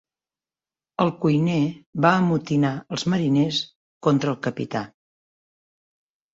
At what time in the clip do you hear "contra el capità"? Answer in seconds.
4.09-4.85